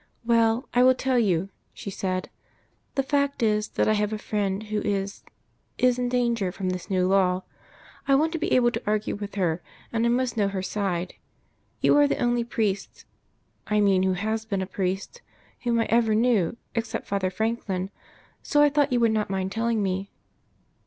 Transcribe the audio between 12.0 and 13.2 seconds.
the only priest